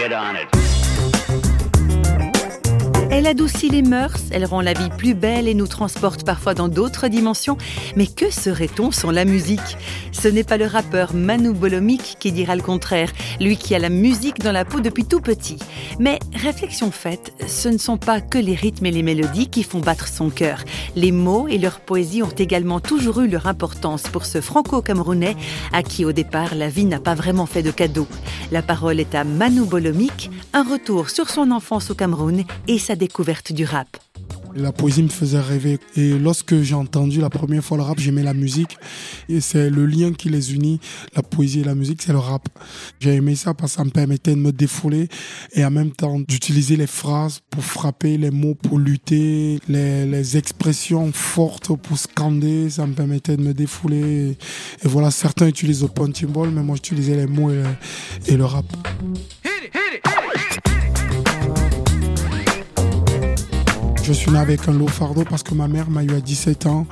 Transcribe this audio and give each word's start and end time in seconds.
get 0.00 0.14
on 0.14 0.34
it. 0.34 0.69
Elle 3.12 3.26
adoucit 3.26 3.68
les 3.68 3.82
mœurs, 3.82 4.20
elle 4.30 4.44
rend 4.44 4.60
la 4.60 4.72
vie 4.72 4.88
plus 4.96 5.14
belle 5.14 5.48
et 5.48 5.54
nous 5.54 5.66
transporte 5.66 6.24
parfois 6.24 6.54
dans 6.54 6.68
d'autres 6.68 7.08
dimensions. 7.08 7.58
Mais 7.96 8.06
que 8.06 8.30
serait-on 8.30 8.92
sans 8.92 9.10
la 9.10 9.24
musique? 9.24 9.76
Ce 10.12 10.28
n'est 10.28 10.44
pas 10.44 10.56
le 10.56 10.66
rappeur 10.66 11.12
Manu 11.12 11.52
Bolomik 11.52 12.18
qui 12.20 12.30
dira 12.30 12.54
le 12.54 12.62
contraire, 12.62 13.10
lui 13.40 13.56
qui 13.56 13.74
a 13.74 13.80
la 13.80 13.88
musique 13.88 14.38
dans 14.38 14.52
la 14.52 14.64
peau 14.64 14.78
depuis 14.78 15.04
tout 15.04 15.20
petit. 15.20 15.56
Mais 15.98 16.20
réflexion 16.34 16.92
faite, 16.92 17.32
ce 17.48 17.68
ne 17.68 17.78
sont 17.78 17.96
pas 17.96 18.20
que 18.20 18.38
les 18.38 18.54
rythmes 18.54 18.86
et 18.86 18.92
les 18.92 19.02
mélodies 19.02 19.48
qui 19.48 19.64
font 19.64 19.80
battre 19.80 20.06
son 20.06 20.30
cœur. 20.30 20.62
Les 20.94 21.10
mots 21.10 21.48
et 21.48 21.58
leur 21.58 21.80
poésie 21.80 22.22
ont 22.22 22.28
également 22.28 22.78
toujours 22.78 23.22
eu 23.22 23.28
leur 23.28 23.48
importance 23.48 24.02
pour 24.02 24.24
ce 24.24 24.40
franco-camerounais 24.40 25.36
à 25.72 25.82
qui 25.82 26.04
au 26.04 26.12
départ 26.12 26.54
la 26.54 26.68
vie 26.68 26.84
n'a 26.84 27.00
pas 27.00 27.16
vraiment 27.16 27.46
fait 27.46 27.64
de 27.64 27.72
cadeau. 27.72 28.06
La 28.52 28.62
parole 28.62 29.00
est 29.00 29.16
à 29.16 29.24
Manu 29.24 29.62
Bolomik, 29.62 30.30
un 30.52 30.62
retour 30.62 31.10
sur 31.10 31.28
son 31.28 31.50
enfance 31.50 31.90
au 31.90 31.94
Cameroun 31.94 32.44
et 32.68 32.78
sa 32.78 32.96
découverte 33.00 33.52
du 33.52 33.64
rap. 33.64 33.96
La 34.54 34.72
poésie 34.72 35.02
me 35.02 35.08
faisait 35.08 35.40
rêver. 35.40 35.78
Et 35.96 36.18
lorsque 36.18 36.60
j'ai 36.60 36.74
entendu 36.74 37.20
la 37.20 37.30
première 37.30 37.64
fois 37.64 37.76
le 37.76 37.82
rap, 37.82 37.98
j'aimais 37.98 38.22
la 38.22 38.34
musique. 38.34 38.76
Et 39.28 39.40
c'est 39.40 39.70
le 39.70 39.86
lien 39.86 40.12
qui 40.12 40.28
les 40.28 40.54
unit, 40.54 40.80
la 41.14 41.22
poésie 41.22 41.60
et 41.60 41.64
la 41.64 41.74
musique, 41.74 42.02
c'est 42.02 42.12
le 42.12 42.18
rap. 42.18 42.48
J'ai 42.98 43.14
aimé 43.14 43.36
ça 43.36 43.54
parce 43.54 43.72
que 43.72 43.78
ça 43.78 43.84
me 43.84 43.90
permettait 43.90 44.32
de 44.32 44.40
me 44.40 44.52
défouler 44.52 45.08
et 45.54 45.64
en 45.64 45.70
même 45.70 45.92
temps 45.92 46.18
d'utiliser 46.20 46.76
les 46.76 46.88
phrases 46.88 47.40
pour 47.48 47.64
frapper, 47.64 48.18
les 48.18 48.30
mots 48.30 48.54
pour 48.54 48.78
lutter, 48.78 49.60
les, 49.68 50.36
expressions 50.36 51.10
fortes 51.12 51.74
pour 51.76 51.96
scander. 51.96 52.68
Ça 52.70 52.86
me 52.86 52.92
permettait 52.92 53.36
de 53.36 53.42
me 53.42 53.54
défouler. 53.54 54.36
Et, 54.82 54.88
voilà, 54.88 55.10
certains 55.10 55.46
utilisent 55.46 55.82
le 55.82 55.88
punching 55.88 56.28
ball, 56.28 56.50
mais 56.50 56.62
moi 56.62 56.76
j'utilisais 56.76 57.16
les 57.16 57.26
mots 57.26 57.50
et 58.26 58.36
le 58.36 58.44
rap. 58.44 58.66
Je 64.02 64.12
suis 64.12 64.30
né 64.30 64.38
avec 64.38 64.66
un 64.66 64.72
lourd 64.72 64.90
fardeau 64.90 65.24
parce 65.28 65.42
que 65.42 65.54
ma 65.54 65.68
mère 65.68 65.90
m'a 65.90 66.02
eu 66.02 66.10
à 66.12 66.20
17 66.20 66.66
ans 66.66 66.86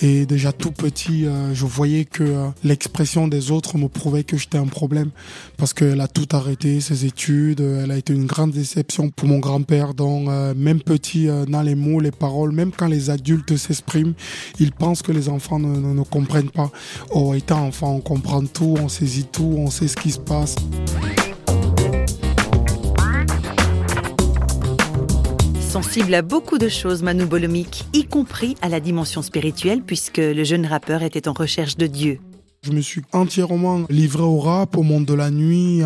et 0.00 0.26
déjà 0.26 0.52
tout 0.52 0.72
petit, 0.72 1.26
euh, 1.26 1.54
je 1.54 1.64
voyais 1.66 2.04
que 2.04 2.24
euh, 2.24 2.48
l'expression 2.64 3.28
des 3.28 3.50
autres 3.50 3.78
me 3.78 3.88
prouvait 3.88 4.24
que 4.24 4.36
j'étais 4.36 4.58
un 4.58 4.66
problème 4.66 5.10
parce 5.58 5.74
qu'elle 5.74 6.00
a 6.00 6.08
tout 6.08 6.26
arrêté, 6.32 6.80
ses 6.80 7.04
études, 7.04 7.60
elle 7.60 7.90
a 7.90 7.96
été 7.96 8.12
une 8.12 8.26
grande 8.26 8.52
déception 8.52 9.10
pour 9.10 9.28
mon 9.28 9.38
grand-père. 9.38 9.94
Donc 9.94 10.28
euh, 10.28 10.54
même 10.56 10.80
petit, 10.80 11.28
dans 11.48 11.62
les 11.62 11.74
mots, 11.74 12.00
les 12.00 12.10
paroles, 12.10 12.52
même 12.52 12.72
quand 12.76 12.88
les 12.88 13.10
adultes 13.10 13.56
s'expriment, 13.56 14.14
ils 14.58 14.72
pensent 14.72 15.02
que 15.02 15.12
les 15.12 15.28
enfants 15.28 15.58
ne, 15.58 15.78
ne 15.78 16.02
comprennent 16.02 16.50
pas. 16.50 16.70
Oh, 17.10 17.34
étant 17.34 17.66
enfant, 17.66 17.94
on 17.94 18.00
comprend 18.00 18.44
tout, 18.44 18.76
on 18.80 18.88
saisit 18.88 19.26
tout, 19.26 19.54
on 19.58 19.70
sait 19.70 19.88
ce 19.88 19.96
qui 19.96 20.10
se 20.10 20.20
passe. 20.20 20.56
Sensible 25.82 26.14
à 26.14 26.22
beaucoup 26.22 26.56
de 26.56 26.70
choses, 26.70 27.02
Manu 27.02 27.26
Bolomik, 27.26 27.84
y 27.92 28.06
compris 28.06 28.56
à 28.62 28.70
la 28.70 28.80
dimension 28.80 29.20
spirituelle, 29.20 29.82
puisque 29.82 30.16
le 30.16 30.42
jeune 30.42 30.64
rappeur 30.64 31.02
était 31.02 31.28
en 31.28 31.34
recherche 31.34 31.76
de 31.76 31.86
Dieu. 31.86 32.18
Je 32.66 32.72
me 32.72 32.80
suis 32.80 33.02
entièrement 33.12 33.84
livré 33.88 34.24
au 34.24 34.40
rap, 34.40 34.76
au 34.76 34.82
monde 34.82 35.04
de 35.04 35.14
la 35.14 35.30
nuit. 35.30 35.82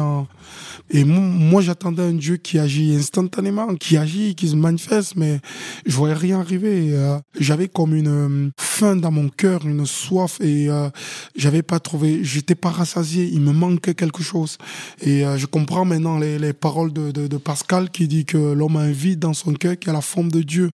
Et 0.92 1.04
moi, 1.04 1.60
j'attendais 1.60 2.02
un 2.02 2.14
Dieu 2.14 2.36
qui 2.36 2.58
agit 2.58 2.94
instantanément, 2.96 3.74
qui 3.76 3.96
agit, 3.96 4.34
qui 4.34 4.48
se 4.48 4.56
manifeste, 4.56 5.14
mais 5.14 5.40
je 5.86 5.94
voyais 5.94 6.14
rien 6.14 6.40
arriver. 6.40 6.88
Euh, 6.92 7.18
j'avais 7.38 7.68
comme 7.68 7.94
une 7.94 8.08
euh, 8.08 8.50
faim 8.58 8.96
dans 8.96 9.12
mon 9.12 9.28
cœur, 9.28 9.66
une 9.66 9.86
soif, 9.86 10.40
et 10.40 10.68
euh, 10.68 10.88
j'avais 11.36 11.62
pas 11.62 11.78
trouvé, 11.78 12.24
j'étais 12.24 12.56
pas 12.56 12.70
rassasié. 12.70 13.28
Il 13.30 13.40
me 13.40 13.52
manquait 13.52 13.94
quelque 13.94 14.22
chose. 14.22 14.58
Et 15.02 15.22
je 15.36 15.46
comprends 15.46 15.84
maintenant 15.84 16.18
les, 16.18 16.38
les 16.38 16.52
paroles 16.52 16.92
de, 16.92 17.36
Pascal 17.36 17.90
qui 17.90 18.08
dit 18.08 18.24
que 18.24 18.38
l'homme 18.38 18.76
a 18.76 18.80
un 18.80 18.90
vide 18.90 19.18
dans 19.18 19.32
son 19.32 19.52
cœur 19.52 19.78
qui 19.78 19.88
a 19.90 19.92
la 19.92 20.00
forme 20.00 20.30
de 20.30 20.42
Dieu. 20.42 20.70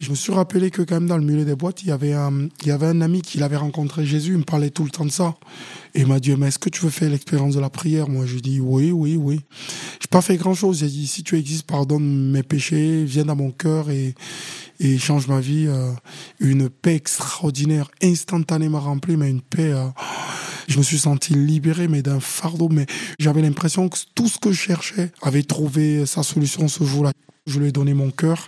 Je 0.00 0.10
me 0.10 0.14
suis 0.14 0.32
rappelé 0.32 0.70
que 0.70 0.82
quand 0.82 0.96
même 0.96 1.06
dans 1.06 1.16
le 1.16 1.24
milieu 1.24 1.44
des 1.44 1.54
boîtes, 1.54 1.82
il 1.82 1.88
y 1.88 1.92
avait 1.92 2.12
un, 2.12 3.00
ami 3.00 3.22
qui 3.22 3.42
avait 3.42 3.56
rencontré 3.56 4.04
Jésus. 4.04 4.32
Il 4.32 4.38
me 4.38 4.44
parlait 4.44 4.70
tout 4.70 4.84
le 4.84 4.90
temps 4.90 5.04
de 5.04 5.10
ça. 5.10 5.36
Et 5.94 6.00
il 6.02 6.06
m'a 6.06 6.20
dit, 6.20 6.34
mais 6.36 6.48
est-ce 6.48 6.58
que 6.58 6.68
tu 6.68 6.82
veux 6.82 6.90
faire 6.90 7.10
l'expérience 7.10 7.54
de 7.54 7.60
la 7.60 7.70
prière? 7.70 8.08
Moi, 8.08 8.26
je 8.26 8.38
dis, 8.38 8.60
oui, 8.60 8.92
oui, 8.92 9.16
oui. 9.16 9.40
J'ai 10.00 10.08
pas 10.08 10.22
fait 10.22 10.36
grand-chose. 10.36 10.78
J'ai 10.80 10.88
dit, 10.88 11.06
si 11.06 11.22
tu 11.22 11.36
existes, 11.36 11.66
pardonne 11.66 12.30
mes 12.30 12.42
péchés, 12.42 13.04
viens 13.04 13.24
dans 13.24 13.36
mon 13.36 13.50
cœur 13.50 13.90
et, 13.90 14.14
et 14.78 14.98
change 14.98 15.26
ma 15.26 15.40
vie. 15.40 15.66
Euh, 15.66 15.92
une 16.38 16.68
paix 16.68 16.94
extraordinaire, 16.94 17.90
instantanément 18.02 18.80
remplie, 18.80 19.16
mais 19.16 19.30
une 19.30 19.42
paix... 19.42 19.72
Euh, 19.72 19.88
je 20.68 20.78
me 20.78 20.84
suis 20.84 21.00
senti 21.00 21.34
libéré, 21.34 21.88
mais 21.88 22.00
d'un 22.00 22.20
fardeau. 22.20 22.68
Mais 22.68 22.86
j'avais 23.18 23.42
l'impression 23.42 23.88
que 23.88 23.98
tout 24.14 24.28
ce 24.28 24.38
que 24.38 24.52
je 24.52 24.60
cherchais 24.60 25.10
avait 25.20 25.42
trouvé 25.42 26.06
sa 26.06 26.22
solution 26.22 26.68
ce 26.68 26.84
jour-là. 26.84 27.12
Je 27.50 27.58
lui 27.58 27.68
ai 27.68 27.72
donné 27.72 27.94
mon 27.94 28.10
cœur. 28.10 28.46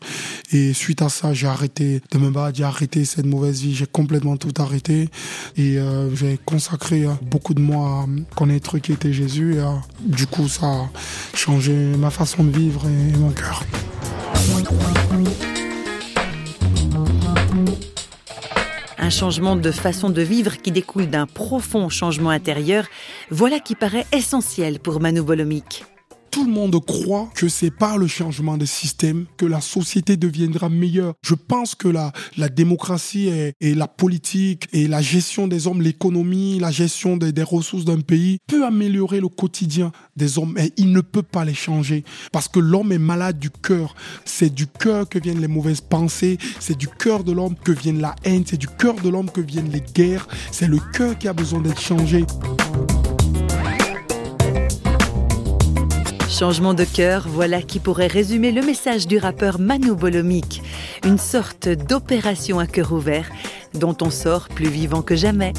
Et 0.53 0.73
suite 0.75 1.03
à 1.03 1.09
ça, 1.09 1.33
j'ai 1.33 1.47
arrêté 1.47 2.03
de 2.11 2.19
me 2.19 2.31
battre, 2.31 2.59
j'ai 2.59 2.65
arrêté 2.65 3.05
cette 3.05 3.27
mauvaise 3.27 3.63
vie, 3.63 3.75
j'ai 3.75 3.87
complètement 3.87 4.37
tout 4.37 4.53
arrêté. 4.59 5.09
Et 5.57 5.79
euh, 5.79 6.15
j'ai 6.15 6.39
consacré 6.45 7.05
euh, 7.05 7.13
beaucoup 7.23 7.55
de 7.55 7.61
moi 7.61 8.05
à 8.05 8.35
connaître 8.37 8.79
qui 8.79 8.93
était 8.93 9.13
Jésus. 9.13 9.55
Et 9.55 9.61
euh, 9.61 9.73
du 10.01 10.27
coup 10.27 10.49
ça 10.49 10.67
a 10.67 10.91
changé 11.35 11.73
ma 11.73 12.11
façon 12.11 12.45
de 12.45 12.51
vivre 12.51 12.83
et, 12.87 13.17
mon 13.17 13.31
cœur. 13.31 13.63
Un 18.99 19.11
changement 19.11 19.57
de 19.57 19.71
façon 19.73 20.11
de 20.11 20.23
vivre 20.23 20.57
qui 20.59 20.71
découle 20.71 21.09
d'un 21.09 21.27
profond 21.27 21.89
changement 21.89 22.31
intérieur, 22.31 22.85
voilà 23.31 23.59
qui 23.59 23.75
paraît 23.75 24.07
essentiel 24.13 24.79
pour 24.79 25.01
Manu 25.01 25.23
Bolomik 25.23 25.85
tout 26.33 26.47
le 26.47 26.51
monde 26.51 26.85
croit 26.85 27.29
que 27.35 27.49
c'est 27.49 27.71
par 27.71 27.99
le 27.99 28.07
changement 28.07 28.57
des 28.57 28.67
systèmes 28.67 29.27
que 29.37 29.45
la 29.45 29.61
société 29.61 30.17
deviendra 30.17 30.71
meilleure. 30.71 31.15
Je 31.23 31.35
pense 31.35 31.75
que 31.75 31.89
la, 31.89 32.11
la 32.39 32.49
démocratie 32.49 33.29
et, 33.29 33.53
et 33.61 33.75
la 33.75 33.87
politique 33.87 34.67
et 34.73 34.89
la 34.89 35.03
gestion 35.03 35.47
des 35.47 35.67
hommes, 35.67 35.83
l'économie, 35.83 36.59
la 36.59 36.71
gestion 36.71 37.19
des, 37.19 37.43
ressources 37.43 37.85
d'un 37.85 38.01
pays 38.01 38.39
peut 38.47 38.65
améliorer 38.65 39.21
le 39.21 39.29
quotidien 39.29 39.93
des 40.17 40.39
hommes 40.39 40.57
et 40.59 40.73
il 40.79 40.93
ne 40.93 41.03
peut 41.03 41.23
pas 41.23 41.45
les 41.45 41.55
changer 41.55 42.03
parce 42.33 42.49
que 42.49 42.61
l'homme 42.61 42.93
est 42.93 42.99
malade 42.99 43.39
du 43.39 43.51
cœur. 43.51 43.95
C'est 44.25 44.53
du 44.53 44.67
cœur 44.67 45.09
que 45.09 45.19
viennent 45.19 45.41
les 45.41 45.49
mauvaises 45.49 45.83
pensées, 45.83 46.39
c'est 46.61 46.79
du 46.79 46.89
cœur 46.89 47.25
de 47.25 47.33
l'homme 47.33 47.57
que 47.63 47.73
vient 47.73 47.93
la 47.93 48.17
haine, 48.25 48.45
c'est 48.47 48.57
du 48.57 48.69
cœur 48.69 48.95
de 48.95 49.11
l'homme 49.11 49.31
que 49.31 49.43
viennent 49.43 49.71
les 49.71 49.83
guerres, 49.95 50.27
c'est 50.51 50.69
le 50.69 50.79
cœur 50.95 51.19
qui 51.19 51.29
a 51.29 51.35
besoin 51.35 51.61
d'être 51.61 51.81
changé. 51.81 52.25
Changement 56.33 56.73
de 56.73 56.85
cœur, 56.85 57.27
voilà 57.29 57.61
qui 57.61 57.79
pourrait 57.79 58.07
résumer 58.07 58.53
le 58.53 58.63
message 58.63 59.07
du 59.07 59.19
rappeur 59.19 59.61
Manu 59.61 59.95
Bolomik. 59.95 60.63
Une 61.05 61.19
sorte 61.19 61.69
d'opération 61.69 62.59
à 62.59 62.67
cœur 62.67 62.95
ouvert 62.95 63.31
dont 63.75 63.95
on 64.01 64.09
sort 64.09 64.49
plus 64.49 64.69
vivant 64.69 65.03
que 65.03 65.15
jamais. 65.15 65.53